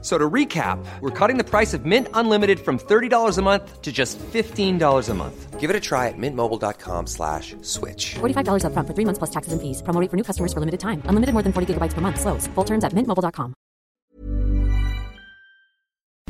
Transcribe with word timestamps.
So 0.00 0.16
to 0.16 0.30
recap, 0.30 0.78
we're 1.00 1.10
cutting 1.10 1.38
the 1.38 1.44
price 1.44 1.74
of 1.74 1.84
Mint 1.84 2.06
Unlimited 2.14 2.60
from 2.60 2.78
$30 2.78 3.36
a 3.36 3.42
month 3.42 3.82
to 3.82 3.90
just 3.90 4.16
$15 4.32 5.08
a 5.08 5.14
month. 5.14 5.58
Give 5.58 5.70
it 5.70 5.74
a 5.74 5.80
try 5.80 6.06
at 6.06 6.16
mintmobile.com 6.16 7.08
slash 7.08 7.56
switch. 7.62 8.14
$45 8.20 8.64
up 8.64 8.72
front 8.74 8.86
for 8.86 8.94
three 8.94 9.04
months 9.04 9.18
plus 9.18 9.30
taxes 9.30 9.52
and 9.52 9.60
fees. 9.60 9.82
Promo 9.82 10.00
rate 10.00 10.08
for 10.08 10.16
new 10.16 10.22
customers 10.22 10.52
for 10.52 10.60
limited 10.60 10.78
time. 10.78 11.02
Unlimited 11.06 11.32
more 11.32 11.42
than 11.42 11.52
40 11.52 11.74
gigabytes 11.74 11.94
per 11.94 12.00
month. 12.00 12.20
Slows. 12.20 12.46
Full 12.54 12.64
terms 12.64 12.84
at 12.84 12.92
mintmobile.com. 12.92 13.54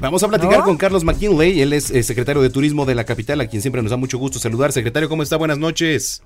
Vamos 0.00 0.22
a 0.22 0.28
platicar 0.28 0.62
con 0.62 0.76
Carlos 0.76 1.04
McKinley. 1.04 1.60
Él 1.60 1.72
es 1.72 1.90
eh, 1.90 2.02
secretario 2.04 2.40
de 2.40 2.50
Turismo 2.50 2.86
de 2.86 2.94
la 2.94 3.04
capital, 3.04 3.40
a 3.40 3.48
quien 3.48 3.60
siempre 3.60 3.82
nos 3.82 3.90
da 3.90 3.96
mucho 3.96 4.16
gusto 4.16 4.38
saludar. 4.38 4.70
Secretario, 4.72 5.08
¿cómo 5.08 5.24
está? 5.24 5.36
Buenas 5.36 5.58
noches. 5.58 6.22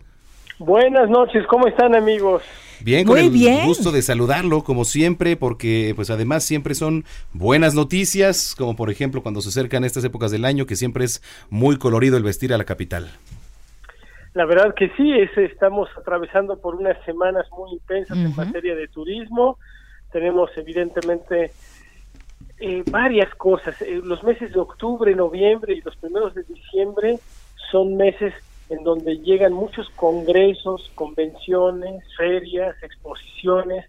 Buenas 0.58 1.08
noches, 1.08 1.44
¿cómo 1.48 1.66
están 1.66 1.96
amigos? 1.96 2.42
Bien, 2.84 3.06
con 3.06 3.18
el 3.18 3.30
gusto 3.64 3.92
de 3.92 4.02
saludarlo, 4.02 4.64
como 4.64 4.84
siempre, 4.84 5.36
porque 5.36 5.92
pues 5.94 6.10
además 6.10 6.44
siempre 6.44 6.74
son 6.74 7.04
buenas 7.32 7.74
noticias, 7.74 8.54
como 8.56 8.76
por 8.76 8.90
ejemplo 8.90 9.22
cuando 9.22 9.40
se 9.40 9.50
acercan 9.50 9.84
estas 9.84 10.04
épocas 10.04 10.30
del 10.30 10.44
año, 10.44 10.66
que 10.66 10.76
siempre 10.76 11.04
es 11.04 11.22
muy 11.50 11.76
colorido 11.76 12.16
el 12.16 12.22
vestir 12.22 12.52
a 12.52 12.58
la 12.58 12.64
capital. 12.64 13.10
La 14.34 14.46
verdad 14.46 14.74
que 14.74 14.88
sí, 14.96 15.12
es, 15.12 15.36
estamos 15.36 15.90
atravesando 15.96 16.58
por 16.58 16.74
unas 16.74 16.96
semanas 17.04 17.46
muy 17.56 17.72
intensas 17.72 18.16
en 18.16 18.34
materia 18.34 18.74
de 18.74 18.88
turismo. 18.88 19.58
Tenemos 20.10 20.50
evidentemente 20.56 21.52
eh, 22.58 22.82
varias 22.90 23.32
cosas. 23.34 23.80
Eh, 23.82 24.00
los 24.02 24.22
meses 24.22 24.52
de 24.52 24.58
octubre, 24.58 25.14
noviembre 25.14 25.74
y 25.74 25.82
los 25.82 25.94
primeros 25.96 26.34
de 26.34 26.44
diciembre 26.44 27.18
son 27.70 27.96
meses 27.96 28.32
en 28.68 28.82
donde 28.84 29.18
llegan 29.18 29.52
muchos 29.52 29.88
congresos, 29.94 30.90
convenciones, 30.94 32.02
ferias, 32.16 32.76
exposiciones. 32.82 33.86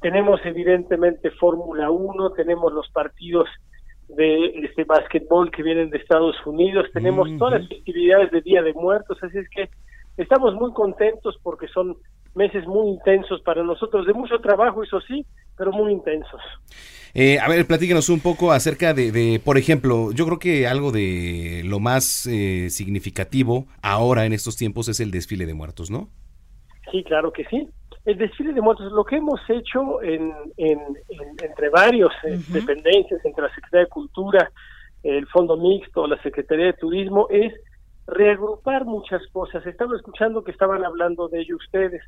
Tenemos 0.00 0.40
evidentemente 0.44 1.30
Fórmula 1.32 1.90
1, 1.90 2.32
tenemos 2.32 2.72
los 2.72 2.88
partidos 2.90 3.48
de 4.08 4.46
este 4.64 4.84
básquetbol 4.84 5.50
que 5.50 5.62
vienen 5.62 5.90
de 5.90 5.98
Estados 5.98 6.36
Unidos, 6.44 6.86
tenemos 6.92 7.28
todas 7.38 7.60
las 7.60 7.68
festividades 7.68 8.30
de 8.30 8.42
Día 8.42 8.62
de 8.62 8.74
Muertos, 8.74 9.16
así 9.22 9.38
es 9.38 9.48
que 9.48 9.70
estamos 10.16 10.54
muy 10.54 10.72
contentos 10.72 11.38
porque 11.42 11.68
son 11.68 11.96
meses 12.34 12.66
muy 12.66 12.88
intensos 12.88 13.40
para 13.42 13.62
nosotros, 13.62 14.06
de 14.06 14.12
mucho 14.12 14.38
trabajo, 14.40 14.82
eso 14.82 15.00
sí, 15.02 15.24
pero 15.56 15.72
muy 15.72 15.92
intensos. 15.92 16.40
Eh, 17.14 17.38
a 17.38 17.48
ver, 17.48 17.66
platíquenos 17.66 18.08
un 18.08 18.20
poco 18.20 18.50
acerca 18.50 18.92
de, 18.92 19.40
por 19.44 19.56
ejemplo, 19.56 20.10
yo 20.12 20.26
creo 20.26 20.38
que 20.38 20.66
algo 20.66 20.90
de 20.90 21.62
lo 21.64 21.78
más 21.78 22.26
eh, 22.26 22.70
significativo 22.70 23.66
ahora 23.82 24.26
en 24.26 24.32
estos 24.32 24.56
tiempos 24.56 24.88
es 24.88 24.98
el 24.98 25.12
desfile 25.12 25.46
de 25.46 25.54
muertos, 25.54 25.90
¿no? 25.90 26.08
Sí, 26.90 27.04
claro 27.04 27.32
que 27.32 27.44
sí. 27.44 27.68
El 28.04 28.18
desfile 28.18 28.52
de 28.52 28.60
muertos, 28.60 28.92
lo 28.92 29.04
que 29.04 29.16
hemos 29.16 29.40
hecho 29.48 30.02
en, 30.02 30.32
entre 30.58 31.68
varios 31.70 32.12
eh, 32.24 32.38
dependencias, 32.48 33.24
entre 33.24 33.44
la 33.44 33.54
Secretaría 33.54 33.84
de 33.84 33.90
Cultura, 33.90 34.50
el 35.04 35.26
Fondo 35.28 35.56
Mixto, 35.56 36.06
la 36.06 36.20
Secretaría 36.22 36.66
de 36.66 36.72
Turismo, 36.74 37.28
es 37.30 37.52
reagrupar 38.06 38.84
muchas 38.84 39.22
cosas. 39.28 39.64
Estaba 39.66 39.96
escuchando 39.96 40.42
que 40.42 40.50
estaban 40.50 40.84
hablando 40.84 41.28
de 41.28 41.40
ello 41.40 41.56
ustedes. 41.56 42.02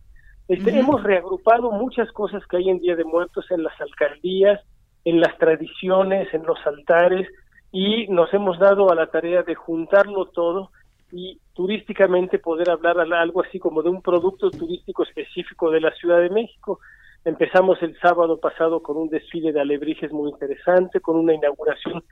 Este, 0.49 0.79
hemos 0.79 1.03
reagrupado 1.03 1.73
muchas 1.73 2.11
cosas 2.13 2.47
que 2.47 2.59
hay 2.59 2.71
en 2.71 2.79
Día 2.79 2.95
de 2.95 3.05
Muertos 3.05 3.51
en 3.51 3.63
las 3.65 3.79
alcaldías, 3.81 4.61
en 5.05 5.21
las 5.21 5.37
tradiciones, 5.39 6.33
en 6.33 6.45
los 6.45 6.59
altares, 6.67 7.29
y 7.73 8.07
nos 8.09 8.33
hemos 8.33 8.59
dado 8.59 8.91
a 8.91 8.95
la 8.95 9.09
tarea 9.09 9.43
de 9.43 9.55
juntarlo 9.55 10.27
todo 10.27 10.71
y 11.13 11.41
turísticamente 11.53 12.39
poder 12.39 12.71
hablar 12.71 13.01
algo 13.01 13.43
así 13.43 13.59
como 13.59 13.83
de 13.83 13.91
un 13.91 14.03
producto 14.03 14.51
turístico 14.51 15.03
específico 15.03 15.71
de 15.71 15.81
la 15.81 15.91
Ciudad 15.93 16.21
de 16.21 16.31
México. 16.31 16.81
Empezamos 17.25 17.83
el 17.83 17.99
sábado 17.99 18.39
pasado 18.39 18.83
con 18.83 18.97
un 18.97 19.09
desfile 19.09 19.53
de 19.53 19.61
alebrijes 19.61 20.13
muy 20.13 20.31
interesante, 20.31 21.01
con 21.01 21.17
una 21.17 21.35
inauguración 21.35 22.05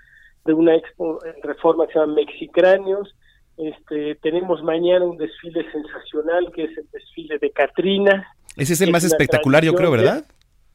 de 0.44 0.52
una 0.52 0.74
expo 0.74 1.18
en 1.24 1.40
reforma 1.42 1.86
que 1.86 1.92
se 1.92 1.98
llama 2.00 2.14
Mexicráneos. 2.14 3.14
Este, 3.56 4.16
tenemos 4.16 4.62
mañana 4.62 5.04
un 5.04 5.16
desfile 5.16 5.64
sensacional 5.70 6.50
que 6.54 6.64
es 6.64 6.76
el 6.76 6.88
desfile 6.92 7.38
de 7.38 7.50
Catrina. 7.50 8.26
Ese 8.56 8.72
es 8.72 8.80
el 8.80 8.90
más 8.90 9.04
espectacular, 9.04 9.64
yo 9.64 9.74
creo, 9.74 9.90
¿verdad? 9.90 10.24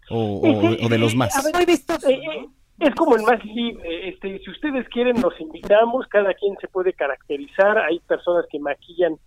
o, 0.10 0.90
de 0.90 0.98
los 0.98 1.16
más? 1.16 1.36
Eh, 1.58 1.76
eh, 2.08 2.48
es 2.80 2.96
como 2.96 3.16
el 3.16 3.24
más 3.24 3.44
libre. 3.46 4.10
Este, 4.10 4.40
si 4.40 4.50
ustedes 4.50 4.88
quieren, 4.90 5.20
nos 5.20 5.40
invitamos. 5.40 6.08
Cada 6.08 6.34
quien 6.34 6.56
se 6.60 6.68
puede 6.68 6.94
caracterizar. 6.94 7.78
Hay 7.78 8.00
personas 8.00 8.46
que 8.52 8.60
maquillan 8.60 9.18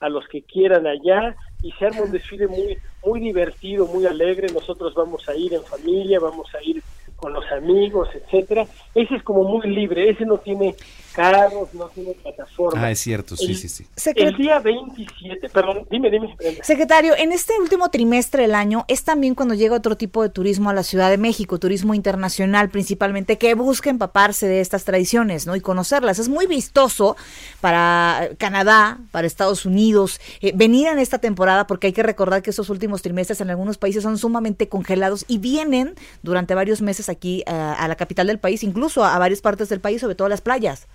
a 0.00 0.08
los 0.08 0.26
que 0.28 0.42
quieran 0.42 0.86
allá 0.86 1.36
y 1.62 1.70
se 1.72 1.86
arma 1.86 2.02
un 2.02 2.10
desfile 2.10 2.48
muy 2.48 2.76
muy 3.04 3.20
divertido, 3.20 3.86
muy 3.86 4.06
alegre. 4.06 4.48
Nosotros 4.52 4.94
vamos 4.94 5.28
a 5.28 5.36
ir 5.36 5.54
en 5.54 5.62
familia, 5.62 6.18
vamos 6.18 6.52
a 6.54 6.62
ir 6.62 6.82
con 7.22 7.32
los 7.32 7.44
amigos, 7.52 8.08
etcétera. 8.12 8.66
Ese 8.96 9.14
es 9.14 9.22
como 9.22 9.44
muy 9.44 9.68
libre, 9.68 10.10
ese 10.10 10.26
no 10.26 10.38
tiene 10.38 10.74
carros, 11.12 11.72
no 11.74 11.88
tiene 11.88 12.14
plataforma. 12.14 12.82
Ah, 12.82 12.90
es 12.90 12.98
cierto, 12.98 13.36
sí, 13.36 13.54
sí, 13.54 13.68
sí. 13.68 13.86
El 14.16 14.34
día 14.36 14.58
27, 14.58 15.48
perdón, 15.50 15.86
dime, 15.90 16.10
dime. 16.10 16.34
Secretario, 16.62 17.14
en 17.16 17.30
este 17.30 17.52
último 17.60 17.90
trimestre 17.90 18.42
del 18.42 18.54
año 18.54 18.84
es 18.88 19.04
también 19.04 19.34
cuando 19.34 19.54
llega 19.54 19.76
otro 19.76 19.96
tipo 19.96 20.22
de 20.22 20.30
turismo 20.30 20.70
a 20.70 20.72
la 20.72 20.82
Ciudad 20.82 21.10
de 21.10 21.18
México, 21.18 21.58
turismo 21.58 21.94
internacional 21.94 22.70
principalmente, 22.70 23.38
que 23.38 23.54
busca 23.54 23.88
empaparse 23.88 24.48
de 24.48 24.60
estas 24.60 24.84
tradiciones, 24.84 25.46
¿no? 25.46 25.54
Y 25.54 25.60
conocerlas. 25.60 26.18
Es 26.18 26.28
muy 26.28 26.46
vistoso 26.46 27.16
para 27.60 28.30
Canadá, 28.38 28.98
para 29.12 29.26
Estados 29.26 29.64
Unidos, 29.64 30.20
eh, 30.40 30.52
venir 30.54 30.88
en 30.88 30.98
esta 30.98 31.18
temporada 31.18 31.68
porque 31.68 31.88
hay 31.88 31.92
que 31.92 32.02
recordar 32.02 32.42
que 32.42 32.50
esos 32.50 32.68
últimos 32.68 33.02
trimestres 33.02 33.40
en 33.40 33.50
algunos 33.50 33.78
países 33.78 34.02
son 34.02 34.18
sumamente 34.18 34.68
congelados 34.68 35.24
y 35.28 35.38
vienen 35.38 35.94
durante 36.22 36.54
varios 36.54 36.82
meses 36.82 37.08
aquí 37.12 37.42
eh, 37.46 37.50
a 37.52 37.86
la 37.88 37.94
capital 37.94 38.26
del 38.26 38.38
país, 38.38 38.62
incluso 38.62 39.04
a, 39.04 39.18
varias 39.18 39.40
partes 39.40 39.68
del 39.68 39.80
país, 39.80 40.00
sobre 40.00 40.14
todo 40.14 40.26
a 40.26 40.30
las 40.30 40.40
playas. 40.40 40.88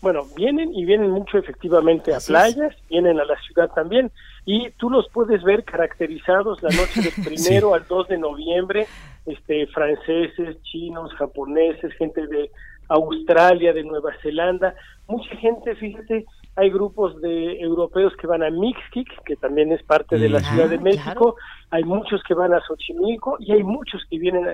Bueno, 0.00 0.26
vienen 0.36 0.72
y 0.74 0.84
vienen 0.84 1.10
mucho 1.10 1.38
efectivamente 1.38 2.14
a 2.14 2.18
playas, 2.20 2.74
vienen 2.88 3.18
a 3.18 3.24
la 3.24 3.36
ciudad 3.42 3.68
también, 3.74 4.12
y 4.46 4.70
tú 4.78 4.90
los 4.90 5.08
puedes 5.10 5.42
ver 5.42 5.64
caracterizados 5.64 6.62
la 6.62 6.70
noche 6.70 7.02
del 7.02 7.12
primero 7.24 7.74
al 7.74 7.86
2 7.86 8.08
de 8.08 8.18
noviembre, 8.18 8.86
este, 9.26 9.66
franceses, 9.66 10.62
chinos, 10.62 11.12
japoneses, 11.14 11.92
gente 11.94 12.26
de 12.28 12.50
Australia, 12.88 13.72
de 13.72 13.82
Nueva 13.82 14.12
Zelanda, 14.22 14.74
mucha 15.08 15.34
gente, 15.36 15.74
fíjate, 15.74 16.24
hay 16.56 16.70
grupos 16.70 17.20
de 17.20 17.60
europeos 17.60 18.12
que 18.20 18.26
van 18.26 18.42
a 18.42 18.50
Mixquic, 18.50 19.08
que 19.24 19.36
también 19.36 19.72
es 19.72 19.82
parte 19.84 20.18
de 20.18 20.28
la 20.28 20.40
Ciudad 20.40 20.68
de 20.68 20.78
México, 20.78 21.36
hay 21.70 21.84
muchos 21.84 22.22
que 22.24 22.34
van 22.34 22.52
a 22.52 22.60
Xochimilco 22.60 23.36
y 23.38 23.52
hay 23.52 23.62
muchos 23.62 24.04
que 24.10 24.18
vienen 24.18 24.46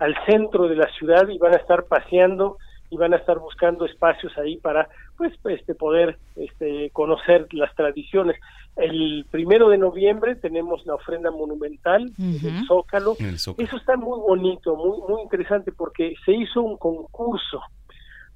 al 0.00 0.16
centro 0.26 0.66
de 0.66 0.76
la 0.76 0.90
ciudad 0.98 1.28
y 1.28 1.38
van 1.38 1.54
a 1.54 1.58
estar 1.58 1.84
paseando 1.84 2.56
y 2.90 2.96
van 2.96 3.12
a 3.14 3.16
estar 3.16 3.38
buscando 3.38 3.86
espacios 3.86 4.36
ahí 4.36 4.56
para 4.56 4.88
pues 5.16 5.32
este 5.44 5.74
poder 5.74 6.18
este 6.34 6.90
conocer 6.92 7.46
las 7.52 7.72
tradiciones. 7.76 8.36
El 8.76 9.26
primero 9.30 9.68
de 9.68 9.78
noviembre 9.78 10.34
tenemos 10.34 10.84
la 10.86 10.94
ofrenda 10.94 11.30
monumental 11.30 12.10
del 12.16 12.66
Zócalo. 12.66 13.14
eso 13.20 13.76
está 13.76 13.96
muy 13.96 14.18
bonito 14.18 14.74
muy 14.74 14.98
muy 15.08 15.22
interesante 15.22 15.70
porque 15.70 16.14
se 16.24 16.32
hizo 16.32 16.62
un 16.62 16.76
concurso. 16.76 17.60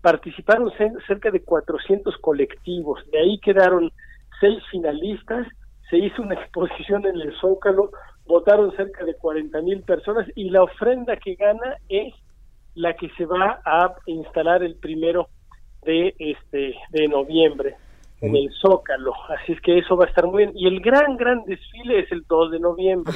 Participaron 0.00 0.70
cerca 1.06 1.30
de 1.30 1.40
400 1.40 2.18
colectivos. 2.18 3.00
De 3.10 3.20
ahí 3.20 3.38
quedaron 3.38 3.90
seis 4.38 4.62
finalistas 4.70 5.48
se 5.90 5.98
hizo 5.98 6.22
una 6.22 6.34
exposición 6.34 7.06
en 7.06 7.20
el 7.20 7.34
Zócalo 7.40 7.90
votaron 8.26 8.74
cerca 8.76 9.04
de 9.04 9.14
40 9.14 9.60
mil 9.62 9.82
personas 9.82 10.26
y 10.34 10.50
la 10.50 10.62
ofrenda 10.62 11.16
que 11.16 11.34
gana 11.34 11.76
es 11.88 12.14
la 12.74 12.94
que 12.94 13.08
se 13.10 13.26
va 13.26 13.60
a 13.64 13.94
instalar 14.06 14.62
el 14.62 14.76
primero 14.76 15.28
de 15.82 16.14
este 16.18 16.74
de 16.90 17.08
noviembre 17.08 17.76
en 18.20 18.36
el 18.36 18.50
Zócalo, 18.54 19.12
así 19.28 19.52
es 19.52 19.60
que 19.60 19.78
eso 19.78 19.96
va 19.96 20.06
a 20.06 20.08
estar 20.08 20.26
muy 20.26 20.44
bien. 20.44 20.52
Y 20.54 20.66
el 20.66 20.80
gran, 20.80 21.16
gran 21.16 21.44
desfile 21.44 22.00
es 22.00 22.10
el 22.10 22.24
2 22.26 22.52
de 22.52 22.60
noviembre. 22.60 23.12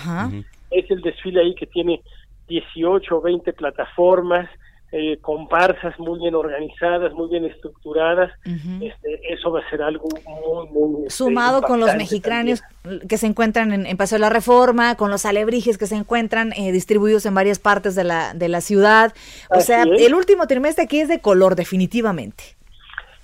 Es 0.70 0.90
el 0.90 1.00
desfile 1.00 1.40
ahí 1.40 1.54
que 1.54 1.66
tiene 1.66 2.02
18 2.48 3.16
o 3.16 3.20
20 3.22 3.52
plataformas, 3.54 4.50
eh, 4.90 5.18
comparsas 5.20 5.98
muy 5.98 6.18
bien 6.18 6.34
organizadas, 6.34 7.12
muy 7.12 7.28
bien 7.28 7.44
estructuradas, 7.44 8.32
este, 8.44 9.20
eso 9.32 9.52
va 9.52 9.60
a 9.60 9.68
ser 9.68 9.82
algo 9.82 10.08
muy, 10.26 10.68
muy... 10.68 11.02
Este, 11.02 11.10
Sumado 11.10 11.60
con 11.60 11.78
los 11.78 11.94
mexicanos 11.94 12.62
que 13.06 13.18
se 13.18 13.26
encuentran 13.26 13.86
en, 13.86 13.96
Paseo 13.98 14.16
de 14.16 14.20
la 14.20 14.30
Reforma, 14.30 14.96
con 14.96 15.10
los 15.10 15.26
alebrijes 15.26 15.76
que 15.76 15.86
se 15.86 15.94
encuentran 15.94 16.52
eh, 16.52 16.72
distribuidos 16.72 17.26
en 17.26 17.34
varias 17.34 17.58
partes 17.58 17.94
de 17.94 18.04
la, 18.04 18.32
de 18.32 18.48
la 18.48 18.62
ciudad. 18.62 19.12
O 19.50 19.60
sea, 19.60 19.82
el 19.82 20.14
último 20.14 20.46
trimestre 20.46 20.84
aquí 20.84 21.00
es 21.00 21.08
de 21.08 21.20
color, 21.20 21.54
definitivamente. 21.54 22.56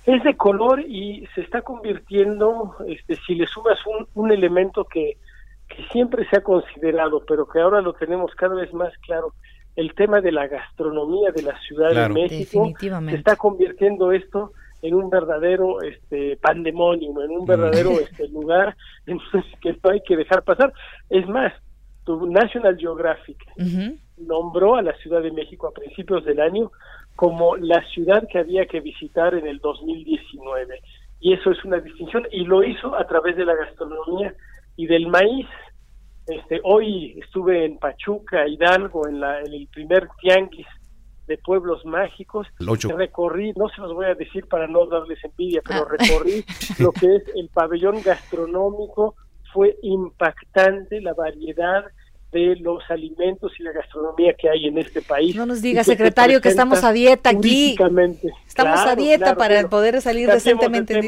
Es 0.05 0.23
de 0.23 0.37
color 0.37 0.81
y 0.81 1.27
se 1.33 1.41
está 1.41 1.63
convirtiendo, 1.63 2.75
este, 2.87 3.17
si 3.25 3.33
le 3.33 3.47
sumas 3.47 3.79
un, 3.87 4.07
un 4.13 4.31
elemento 4.31 4.85
que, 4.85 5.17
que 5.67 5.83
siempre 5.91 6.27
se 6.29 6.37
ha 6.37 6.41
considerado, 6.41 7.23
pero 7.27 7.47
que 7.47 7.59
ahora 7.59 7.81
lo 7.81 7.93
tenemos 7.93 8.33
cada 8.35 8.53
vez 8.53 8.71
más 8.71 8.95
claro, 8.99 9.33
el 9.75 9.93
tema 9.93 10.21
de 10.21 10.31
la 10.31 10.47
gastronomía 10.47 11.31
de 11.31 11.43
la 11.43 11.59
Ciudad 11.61 11.91
de 11.91 12.13
México. 12.13 12.71
Se 12.79 13.15
está 13.15 13.35
convirtiendo 13.35 14.11
esto 14.11 14.53
en 14.81 14.93
un 14.93 15.09
verdadero 15.09 15.81
este 15.81 16.37
pandemonio, 16.37 17.21
en 17.23 17.31
un 17.31 17.45
verdadero 17.45 17.91
este 17.99 18.27
lugar 18.29 18.75
que 19.61 19.77
no 19.83 19.89
hay 19.89 20.01
que 20.01 20.15
dejar 20.15 20.43
pasar. 20.43 20.71
Es 21.09 21.27
más, 21.27 21.53
tu 22.05 22.27
National 22.27 22.77
Geographic 22.77 23.37
nombró 24.17 24.75
a 24.75 24.81
la 24.81 24.95
Ciudad 24.97 25.21
de 25.21 25.31
México 25.31 25.67
a 25.67 25.73
principios 25.73 26.23
del 26.23 26.39
año 26.39 26.71
como 27.15 27.55
la 27.55 27.83
ciudad 27.89 28.27
que 28.29 28.39
había 28.39 28.65
que 28.65 28.81
visitar 28.81 29.33
en 29.35 29.47
el 29.47 29.59
2019. 29.59 30.81
Y 31.19 31.33
eso 31.33 31.51
es 31.51 31.63
una 31.63 31.79
distinción 31.79 32.27
y 32.31 32.45
lo 32.45 32.63
hizo 32.63 32.95
a 32.95 33.07
través 33.07 33.35
de 33.37 33.45
la 33.45 33.55
gastronomía 33.55 34.33
y 34.75 34.85
del 34.87 35.07
maíz. 35.07 35.47
Este, 36.27 36.59
hoy 36.63 37.19
estuve 37.23 37.65
en 37.65 37.77
Pachuca, 37.77 38.47
Hidalgo, 38.47 39.07
en, 39.07 39.19
la, 39.19 39.41
en 39.41 39.53
el 39.53 39.67
primer 39.67 40.07
tianguis 40.19 40.65
de 41.27 41.37
pueblos 41.37 41.85
mágicos. 41.85 42.47
Recorrí, 42.59 43.53
no 43.55 43.69
se 43.69 43.81
los 43.81 43.93
voy 43.93 44.05
a 44.05 44.15
decir 44.15 44.47
para 44.47 44.67
no 44.67 44.85
darles 44.87 45.23
envidia, 45.23 45.61
pero 45.65 45.87
ah. 45.87 45.95
recorrí 45.97 46.45
lo 46.79 46.91
que 46.91 47.15
es 47.15 47.23
el 47.35 47.49
pabellón 47.49 48.01
gastronómico. 48.01 49.15
Fue 49.53 49.77
impactante 49.83 50.99
la 50.99 51.13
variedad 51.13 51.85
de 52.31 52.57
los 52.57 52.83
alimentos 52.89 53.53
y 53.57 53.63
la 53.63 53.71
gastronomía 53.71 54.33
que 54.33 54.49
hay 54.49 54.65
en 54.67 54.77
este 54.77 55.01
país. 55.01 55.35
No 55.35 55.45
nos 55.45 55.61
diga, 55.61 55.83
secretario, 55.83 56.41
que 56.41 56.49
estamos 56.49 56.83
a 56.83 56.91
dieta 56.91 57.29
aquí. 57.29 57.77
Estamos 58.57 58.79
a 58.79 58.95
dieta 58.95 59.35
para 59.35 59.67
poder 59.67 60.01
salir 60.01 60.29
decentemente. 60.29 61.01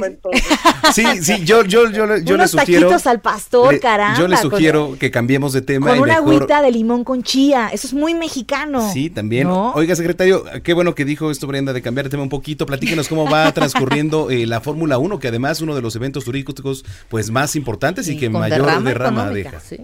sí, 0.94 1.06
sí, 1.22 1.46
yo, 1.46 1.64
yo, 1.64 1.90
yo, 1.90 2.18
yo 2.18 2.36
le 2.36 2.46
sugiero. 2.46 2.90
al 3.06 3.22
pastor, 3.22 3.80
caramba. 3.80 4.20
Yo 4.20 4.28
le 4.28 4.36
sugiero 4.36 4.98
que 5.00 5.12
cambiemos 5.12 5.54
de 5.54 5.62
tema. 5.62 5.92
Con 5.92 6.00
una 6.00 6.18
agüita 6.18 6.62
de 6.62 6.72
limón 6.72 7.06
con 7.06 7.24
chía. 7.24 7.70
Eso 7.72 7.88
es 7.88 7.94
muy 7.94 8.14
mexicano. 8.14 8.92
Sí, 8.92 9.10
también. 9.10 9.48
Oiga, 9.48 9.96
secretario, 9.96 10.44
qué 10.62 10.74
bueno 10.74 10.94
que 10.94 11.06
dijo 11.06 11.32
esto, 11.32 11.48
Brenda, 11.48 11.72
de 11.72 11.82
cambiar 11.82 12.08
de 12.08 12.10
tema 12.10 12.24
un 12.24 12.30
poquito. 12.30 12.66
Platíquenos 12.66 13.08
cómo 13.08 13.30
va 13.30 13.50
transcurriendo 13.54 14.30
eh, 14.30 14.46
la 14.46 14.60
Fórmula 14.60 14.98
1, 14.98 15.18
que 15.20 15.30
además 15.30 15.60
es 15.60 15.62
uno 15.62 15.74
de 15.74 15.82
los 15.82 15.96
eventos 15.96 16.26
turísticos 16.26 16.84
pues 17.08 17.32
más 17.32 17.56
importantes 17.56 18.10
y 18.10 18.18
que 18.18 18.30
mayor 18.30 18.84
derrama, 18.84 19.30
deja. 19.30 19.62
Sí. 19.62 19.78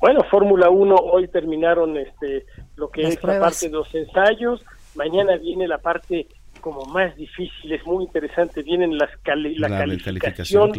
Bueno, 0.00 0.24
Fórmula 0.28 0.70
1 0.70 0.96
hoy 0.96 1.28
terminaron 1.28 1.96
este 1.98 2.46
lo 2.74 2.90
que 2.90 3.02
es 3.06 3.22
la 3.22 3.38
parte 3.38 3.68
de 3.68 3.74
los 3.74 3.94
ensayos, 3.94 4.64
mañana 4.96 5.36
viene 5.36 5.68
la 5.68 5.78
parte 5.78 6.26
como 6.60 6.84
más 6.86 7.16
difícil, 7.16 7.72
es 7.72 7.84
muy 7.84 8.04
interesante, 8.04 8.62
vienen 8.62 8.96
las 8.98 9.10
la, 9.24 9.68
calificación, 9.68 10.72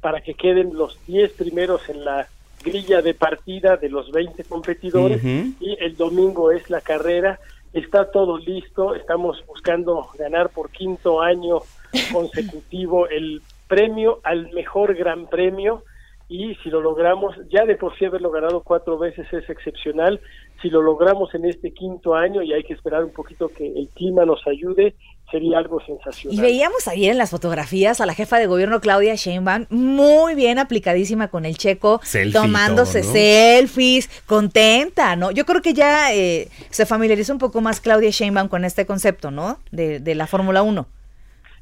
para 0.00 0.20
que 0.20 0.34
queden 0.34 0.74
los 0.74 0.98
10 1.06 1.32
primeros 1.32 1.88
en 1.88 2.04
la 2.04 2.28
grilla 2.62 3.02
de 3.02 3.14
partida 3.14 3.76
de 3.76 3.88
los 3.88 4.10
20 4.10 4.44
competidores 4.44 5.22
y 5.24 5.76
el 5.80 5.96
domingo 5.96 6.50
es 6.50 6.68
la 6.70 6.80
carrera, 6.80 7.38
está 7.72 8.10
todo 8.10 8.38
listo, 8.38 8.94
estamos 8.94 9.44
buscando 9.46 10.08
ganar 10.18 10.50
por 10.50 10.70
quinto 10.70 11.20
año 11.20 11.60
consecutivo 12.12 13.08
el 13.08 13.42
premio 13.66 14.20
al 14.24 14.52
mejor 14.52 14.94
gran 14.94 15.26
premio 15.26 15.84
y 16.28 16.54
si 16.56 16.68
lo 16.68 16.80
logramos, 16.80 17.36
ya 17.48 17.64
de 17.64 17.76
por 17.76 17.96
sí 17.96 18.04
haberlo 18.04 18.30
ganado 18.30 18.60
cuatro 18.60 18.98
veces 18.98 19.26
es 19.32 19.48
excepcional, 19.48 20.20
si 20.60 20.70
lo 20.70 20.82
logramos 20.82 21.34
en 21.34 21.44
este 21.44 21.72
quinto 21.72 22.14
año 22.14 22.42
y 22.42 22.52
hay 22.52 22.64
que 22.64 22.74
esperar 22.74 23.04
un 23.04 23.12
poquito 23.12 23.48
que 23.48 23.66
el 23.66 23.88
clima 23.94 24.24
nos 24.24 24.44
ayude, 24.46 24.94
sería 25.30 25.58
algo 25.58 25.80
sensacional. 25.80 26.36
Y 26.36 26.40
veíamos 26.40 26.88
ayer 26.88 27.12
en 27.12 27.18
las 27.18 27.30
fotografías 27.30 28.00
a 28.00 28.06
la 28.06 28.14
jefa 28.14 28.38
de 28.38 28.46
gobierno 28.46 28.80
Claudia 28.80 29.14
Sheinbaum 29.14 29.66
muy 29.70 30.34
bien 30.34 30.58
aplicadísima 30.58 31.28
con 31.28 31.44
el 31.44 31.56
checo, 31.56 32.00
tomándose 32.32 33.02
selfies, 33.02 34.08
contenta, 34.26 35.16
¿no? 35.16 35.30
Yo 35.30 35.44
creo 35.44 35.62
que 35.62 35.74
ya 35.74 36.12
eh, 36.12 36.48
se 36.70 36.86
familiarizó 36.86 37.32
un 37.32 37.38
poco 37.38 37.60
más 37.60 37.80
Claudia 37.80 38.10
Sheinbaum 38.10 38.48
con 38.48 38.64
este 38.64 38.86
concepto, 38.86 39.30
¿no? 39.30 39.58
De, 39.70 40.00
de 40.00 40.14
la 40.14 40.26
Fórmula 40.26 40.62
1. 40.62 40.86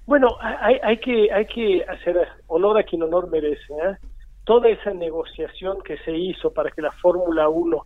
Bueno, 0.06 0.36
hay, 0.40 0.76
hay, 0.82 0.98
que, 0.98 1.32
hay 1.32 1.46
que 1.46 1.84
hacer 1.84 2.16
honor 2.46 2.78
a 2.78 2.84
quien 2.84 3.02
honor 3.02 3.28
merece, 3.28 3.72
¿eh? 3.72 3.96
toda 4.44 4.68
esa 4.68 4.92
negociación 4.92 5.78
que 5.82 5.98
se 5.98 6.16
hizo 6.16 6.52
para 6.52 6.70
que 6.70 6.80
la 6.80 6.92
Fórmula 6.92 7.48
1 7.48 7.84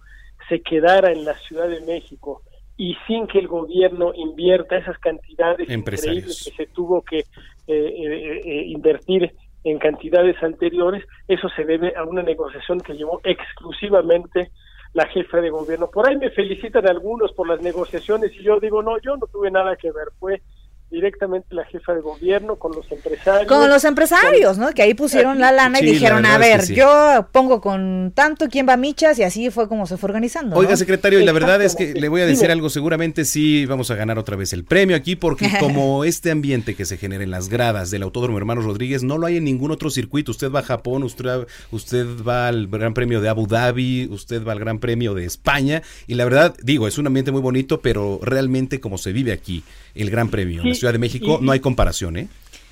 se 0.50 0.60
quedara 0.60 1.12
en 1.12 1.24
la 1.24 1.34
Ciudad 1.38 1.68
de 1.68 1.80
México 1.80 2.42
y 2.76 2.94
sin 3.06 3.26
que 3.26 3.38
el 3.38 3.48
gobierno 3.48 4.12
invierta 4.14 4.76
esas 4.76 4.98
cantidades 4.98 5.70
increíbles 5.70 6.44
que 6.44 6.64
se 6.64 6.66
tuvo 6.72 7.02
que 7.02 7.18
eh, 7.18 7.24
eh, 7.68 8.40
eh, 8.44 8.64
invertir 8.66 9.32
en 9.64 9.78
cantidades 9.78 10.42
anteriores, 10.42 11.04
eso 11.28 11.48
se 11.50 11.64
debe 11.64 11.94
a 11.94 12.04
una 12.04 12.22
negociación 12.22 12.80
que 12.80 12.94
llevó 12.94 13.20
exclusivamente 13.24 14.50
la 14.94 15.06
jefa 15.06 15.40
de 15.40 15.50
gobierno. 15.50 15.88
Por 15.90 16.08
ahí 16.08 16.16
me 16.16 16.30
felicitan 16.30 16.88
algunos 16.88 17.32
por 17.32 17.46
las 17.46 17.60
negociaciones 17.60 18.32
y 18.34 18.42
yo 18.42 18.58
digo, 18.58 18.82
no, 18.82 18.98
yo 18.98 19.16
no 19.16 19.26
tuve 19.26 19.50
nada 19.50 19.76
que 19.76 19.92
ver, 19.92 20.08
fue 20.18 20.40
directamente 20.90 21.54
la 21.54 21.64
jefa 21.64 21.94
de 21.94 22.00
gobierno 22.00 22.56
con 22.56 22.72
los 22.72 22.90
empresarios. 22.90 23.46
Con 23.46 23.68
los 23.68 23.84
empresarios, 23.84 24.58
¿no? 24.58 24.70
Que 24.72 24.82
ahí 24.82 24.94
pusieron 24.94 25.38
la 25.38 25.52
lana 25.52 25.80
y 25.80 25.84
dijeron, 25.84 26.26
a 26.26 26.36
ver, 26.36 26.66
yo 26.72 27.28
pongo 27.32 27.60
con 27.60 28.12
tanto 28.14 28.48
quién 28.48 28.68
va 28.68 28.72
a 28.72 28.76
michas 28.76 29.18
y 29.18 29.22
así 29.22 29.50
fue 29.50 29.68
como 29.68 29.86
se 29.86 29.96
fue 29.96 30.08
organizando. 30.08 30.56
Oiga, 30.56 30.76
secretario, 30.76 31.20
y 31.20 31.24
la 31.24 31.32
verdad 31.32 31.62
es 31.62 31.76
que 31.76 31.94
le 31.94 32.08
voy 32.08 32.22
a 32.22 32.26
decir 32.26 32.50
algo, 32.50 32.68
seguramente 32.70 33.24
sí 33.24 33.66
vamos 33.66 33.90
a 33.90 33.94
ganar 33.94 34.18
otra 34.18 34.36
vez 34.36 34.52
el 34.52 34.64
premio 34.64 34.96
aquí 34.96 35.14
porque 35.16 35.48
como 35.60 36.04
este 36.04 36.30
ambiente 36.30 36.74
que 36.74 36.84
se 36.84 36.96
genera 36.96 37.22
en 37.22 37.30
las 37.30 37.48
gradas 37.48 37.90
del 37.90 38.02
Autódromo 38.02 38.38
Hermanos 38.38 38.64
Rodríguez 38.64 39.02
no 39.02 39.16
lo 39.16 39.26
hay 39.26 39.36
en 39.36 39.44
ningún 39.44 39.70
otro 39.70 39.90
circuito. 39.90 40.32
Usted 40.32 40.50
va 40.50 40.60
a 40.60 40.64
Japón, 40.64 41.04
usted, 41.04 41.46
usted 41.70 42.06
va 42.26 42.48
al 42.48 42.66
Gran 42.66 42.94
Premio 42.94 43.20
de 43.20 43.28
Abu 43.28 43.46
Dhabi, 43.46 44.08
usted 44.10 44.44
va 44.44 44.52
al 44.52 44.58
Gran 44.58 44.80
Premio 44.80 45.14
de 45.14 45.24
España 45.24 45.82
y 46.08 46.14
la 46.14 46.24
verdad, 46.24 46.56
digo, 46.62 46.88
es 46.88 46.98
un 46.98 47.06
ambiente 47.06 47.30
muy 47.30 47.40
bonito, 47.40 47.80
pero 47.80 48.18
realmente 48.22 48.80
como 48.80 48.98
se 48.98 49.12
vive 49.12 49.32
aquí 49.32 49.62
el 49.94 50.10
Gran 50.10 50.30
Premio 50.30 50.62
Ciudad 50.80 50.92
de 50.94 50.98
México, 50.98 51.38
no 51.40 51.52
hay 51.52 51.60
comparación, 51.60 52.16
¿eh? 52.16 52.28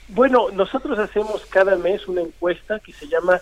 Bueno, 0.09 0.49
nosotros 0.51 0.99
hacemos 0.99 1.45
cada 1.47 1.77
mes 1.77 2.09
una 2.09 2.23
encuesta 2.23 2.81
que 2.81 2.93
se 2.93 3.07
llama 3.07 3.39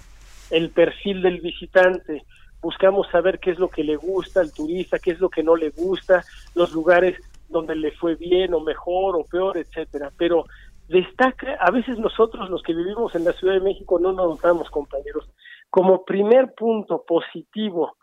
el 0.50 0.70
perfil 0.70 1.22
del 1.22 1.40
visitante. 1.40 2.24
Buscamos 2.60 3.06
saber 3.12 3.38
qué 3.38 3.52
es 3.52 3.58
lo 3.60 3.68
que 3.68 3.84
le 3.84 3.94
gusta 3.94 4.40
al 4.40 4.52
turista, 4.52 4.98
qué 4.98 5.12
es 5.12 5.20
lo 5.20 5.28
que 5.28 5.44
no 5.44 5.54
le 5.54 5.70
gusta, 5.70 6.24
los 6.56 6.72
lugares 6.72 7.16
donde 7.48 7.76
le 7.76 7.92
fue 7.92 8.16
bien 8.16 8.54
o 8.54 8.60
mejor 8.60 9.14
o 9.14 9.24
peor, 9.24 9.56
etcétera. 9.56 10.10
Pero 10.18 10.46
destaca, 10.88 11.54
a 11.60 11.70
veces 11.70 11.98
nosotros 11.98 12.50
los 12.50 12.62
que 12.62 12.74
vivimos 12.74 13.14
en 13.14 13.24
la 13.24 13.32
Ciudad 13.34 13.54
de 13.54 13.60
México 13.60 14.00
no 14.00 14.12
nos 14.12 14.28
notamos, 14.30 14.68
compañeros, 14.70 15.28
como 15.70 16.04
primer 16.04 16.54
punto 16.54 17.04
positivo 17.06 17.96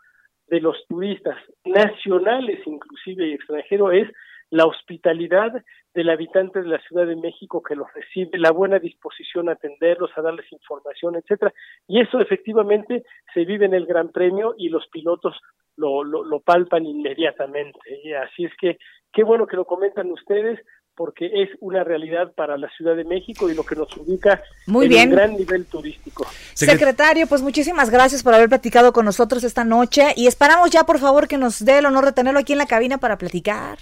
de 0.46 0.60
los 0.60 0.76
turistas 0.88 1.36
nacionales 1.64 2.60
inclusive 2.66 3.28
y 3.28 3.32
extranjeros 3.34 3.92
es 3.92 4.08
la 4.54 4.66
hospitalidad 4.66 5.64
del 5.94 6.10
habitante 6.10 6.62
de 6.62 6.68
la 6.68 6.78
Ciudad 6.86 7.08
de 7.08 7.16
México 7.16 7.60
que 7.60 7.74
los 7.74 7.92
recibe, 7.92 8.38
la 8.38 8.52
buena 8.52 8.78
disposición 8.78 9.48
a 9.48 9.52
atenderlos, 9.52 10.12
a 10.16 10.22
darles 10.22 10.50
información, 10.52 11.16
etcétera. 11.16 11.52
Y 11.88 12.00
eso 12.00 12.20
efectivamente 12.20 13.02
se 13.34 13.44
vive 13.44 13.66
en 13.66 13.74
el 13.74 13.84
Gran 13.84 14.10
Premio 14.10 14.54
y 14.56 14.68
los 14.68 14.86
pilotos 14.92 15.34
lo, 15.76 16.04
lo, 16.04 16.38
palpan 16.38 16.86
inmediatamente. 16.86 17.80
Y 18.04 18.12
así 18.12 18.44
es 18.44 18.52
que 18.60 18.78
qué 19.12 19.24
bueno 19.24 19.48
que 19.48 19.56
lo 19.56 19.64
comentan 19.64 20.12
ustedes 20.12 20.60
porque 20.94 21.26
es 21.26 21.48
una 21.58 21.82
realidad 21.82 22.32
para 22.36 22.56
la 22.56 22.70
Ciudad 22.76 22.94
de 22.94 23.02
México 23.02 23.50
y 23.50 23.56
lo 23.56 23.64
que 23.64 23.74
nos 23.74 23.88
ubica 23.96 24.40
Muy 24.68 24.84
en 24.84 24.88
bien. 24.88 25.08
un 25.08 25.16
gran 25.16 25.36
nivel 25.36 25.66
turístico. 25.66 26.24
Secretario, 26.54 27.26
pues 27.26 27.42
muchísimas 27.42 27.90
gracias 27.90 28.22
por 28.22 28.34
haber 28.34 28.48
platicado 28.48 28.92
con 28.92 29.04
nosotros 29.04 29.42
esta 29.42 29.64
noche 29.64 30.12
y 30.14 30.28
esperamos 30.28 30.70
ya 30.70 30.84
por 30.84 31.00
favor 31.00 31.26
que 31.26 31.38
nos 31.38 31.64
dé 31.64 31.78
el 31.78 31.86
honor 31.86 32.04
de 32.04 32.12
tenerlo 32.12 32.38
aquí 32.38 32.52
en 32.52 32.58
la 32.58 32.66
cabina 32.66 32.98
para 32.98 33.18
platicar. 33.18 33.78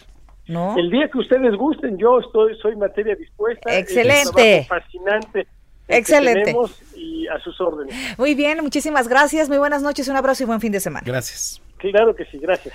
El 0.46 0.90
día 0.90 1.08
que 1.08 1.18
ustedes 1.18 1.54
gusten, 1.56 1.98
yo 1.98 2.18
estoy, 2.18 2.56
soy 2.60 2.76
materia 2.76 3.14
dispuesta. 3.14 3.78
Excelente. 3.78 4.66
fascinante. 4.68 5.46
Excelente. 5.88 6.54
y 6.96 7.26
a 7.28 7.38
sus 7.40 7.60
órdenes. 7.60 7.94
Muy 8.18 8.34
bien, 8.34 8.58
muchísimas 8.62 9.08
gracias. 9.08 9.48
Muy 9.48 9.58
buenas 9.58 9.82
noches, 9.82 10.08
un 10.08 10.16
abrazo 10.16 10.42
y 10.42 10.46
buen 10.46 10.60
fin 10.60 10.72
de 10.72 10.80
semana. 10.80 11.04
Gracias. 11.06 11.60
Claro 11.78 12.14
que 12.14 12.24
sí, 12.26 12.38
gracias. 12.38 12.74